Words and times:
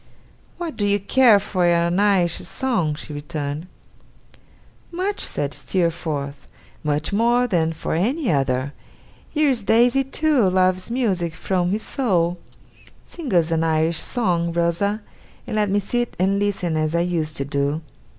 'What 0.57 0.77
do 0.77 0.87
you 0.87 0.99
care 0.99 1.39
for 1.39 1.63
an 1.63 1.99
Irish 1.99 2.37
song?' 2.37 2.95
she 2.95 3.13
returned. 3.13 3.67
'Much!' 4.91 5.19
said 5.19 5.53
Steerforth. 5.53 6.47
'Much 6.83 7.13
more 7.13 7.45
than 7.45 7.71
for 7.71 7.93
any 7.93 8.31
other. 8.31 8.73
Here 9.29 9.47
is 9.49 9.61
Daisy, 9.61 10.03
too, 10.03 10.49
loves 10.49 10.89
music 10.89 11.35
from 11.35 11.69
his 11.69 11.83
soul. 11.83 12.39
Sing 13.05 13.31
us 13.31 13.51
an 13.51 13.63
Irish 13.63 13.99
song, 13.99 14.51
Rosa! 14.53 15.03
and 15.45 15.55
let 15.55 15.69
me 15.69 15.79
sit 15.79 16.15
and 16.17 16.39
listen 16.39 16.77
as 16.77 16.95
I 16.95 17.01
used 17.01 17.37
to 17.37 17.45
do. 17.45 17.81